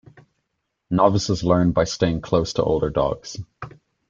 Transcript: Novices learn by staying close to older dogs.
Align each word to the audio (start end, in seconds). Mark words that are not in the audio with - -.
Novices 0.89 1.43
learn 1.43 1.73
by 1.73 1.83
staying 1.83 2.21
close 2.21 2.53
to 2.53 2.63
older 2.63 2.89
dogs. 2.89 3.37